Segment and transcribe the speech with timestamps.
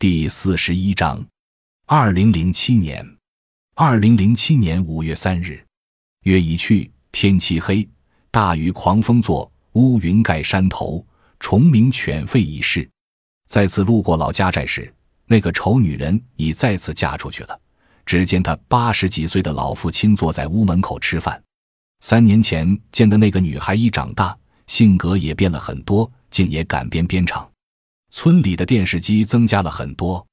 [0.00, 1.22] 第四十一章，
[1.84, 3.06] 二零零七年，
[3.74, 5.62] 二零零七年五月三日，
[6.22, 7.86] 月已去，天漆黑，
[8.30, 11.06] 大雨狂风作，乌云盖山头，
[11.38, 12.88] 虫鸣犬吠已逝。
[13.46, 14.90] 再次路过老家寨时，
[15.26, 17.60] 那个丑女人已再次嫁出去了。
[18.06, 21.38] 只见她八十几岁的老父亲坐在屋门口吃饭。
[22.00, 24.34] 三年前见的那个女孩已长大，
[24.66, 27.46] 性格也变了很多，竟也敢编编唱。
[28.10, 30.26] 村里的电视机增加了很多，